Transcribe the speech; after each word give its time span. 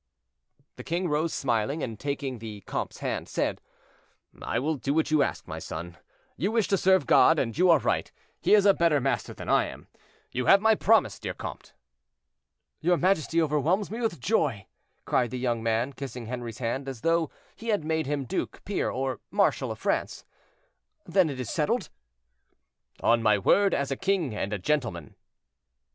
The 0.77 0.83
king 0.83 1.07
rose 1.07 1.31
smiling, 1.31 1.83
and 1.83 1.99
taking 1.99 2.39
the 2.39 2.61
comte's 2.61 3.01
hand, 3.01 3.29
said— 3.29 3.61
"I 4.41 4.57
will 4.57 4.73
do 4.75 4.95
what 4.95 5.11
you 5.11 5.21
ask, 5.21 5.47
my 5.47 5.59
son. 5.59 5.95
You 6.35 6.51
wish 6.51 6.67
to 6.69 6.77
serve 6.79 7.05
God, 7.05 7.37
and 7.37 7.55
you 7.55 7.69
are 7.69 7.77
right; 7.77 8.11
he 8.41 8.55
is 8.55 8.65
a 8.65 8.73
better 8.73 8.99
master 8.99 9.31
than 9.35 9.47
I 9.47 9.65
am. 9.67 9.87
You 10.31 10.47
have 10.47 10.59
my 10.59 10.73
promise, 10.73 11.19
dear 11.19 11.35
comte." 11.35 11.75
"Your 12.79 12.97
majesty 12.97 13.39
overwhelms 13.39 13.91
me 13.91 14.01
with 14.01 14.19
joy," 14.19 14.65
cried 15.05 15.29
the 15.29 15.37
young 15.37 15.61
man, 15.61 15.93
kissing 15.93 16.25
Henri's 16.25 16.57
hand 16.57 16.89
as 16.89 17.01
though 17.01 17.29
he 17.55 17.67
had 17.67 17.83
made 17.85 18.07
him 18.07 18.25
duke, 18.25 18.63
peer, 18.65 18.89
or 18.89 19.19
marshal 19.29 19.69
of 19.69 19.77
France. 19.77 20.25
"Then 21.05 21.29
it 21.29 21.39
is 21.39 21.51
settled?" 21.51 21.91
"On 23.03 23.21
my 23.21 23.37
word 23.37 23.75
as 23.75 23.91
a 23.91 23.95
king 23.95 24.35
and 24.35 24.51
a 24.51 24.57
gentleman." 24.57 25.13